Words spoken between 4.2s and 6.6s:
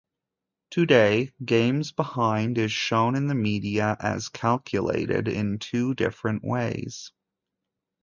calculated in two different